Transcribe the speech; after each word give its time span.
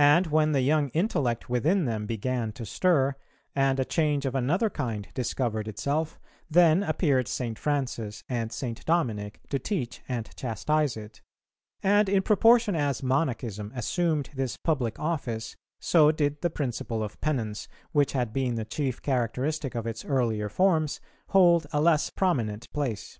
And 0.00 0.28
when 0.28 0.52
the 0.52 0.62
young 0.62 0.88
intellect 0.94 1.50
within 1.50 1.84
them 1.84 2.06
began 2.06 2.52
to 2.52 2.64
stir, 2.64 3.16
and 3.54 3.78
a 3.78 3.84
change 3.84 4.24
of 4.24 4.34
another 4.34 4.70
kind 4.70 5.06
discovered 5.12 5.68
itself, 5.68 6.18
then 6.48 6.82
appeared 6.82 7.28
St. 7.28 7.58
Francis 7.58 8.24
and 8.30 8.50
St. 8.50 8.82
Dominic 8.86 9.40
to 9.50 9.58
teach 9.58 10.00
and 10.08 10.34
chastise 10.36 10.96
it; 10.96 11.20
and 11.82 12.08
in 12.08 12.22
proportion 12.22 12.74
as 12.74 13.02
Monachism 13.02 13.70
assumed 13.74 14.30
this 14.34 14.56
public 14.56 14.98
office, 14.98 15.54
so 15.78 16.10
did 16.10 16.40
the 16.40 16.48
principle 16.48 17.02
of 17.02 17.20
penance, 17.20 17.68
which 17.90 18.12
had 18.12 18.32
been 18.32 18.54
the 18.54 18.64
chief 18.64 19.02
characteristic 19.02 19.74
of 19.74 19.86
its 19.86 20.02
earlier 20.06 20.48
forms, 20.48 20.98
hold 21.28 21.66
a 21.74 21.80
less 21.82 22.08
prominent 22.08 22.72
place. 22.72 23.18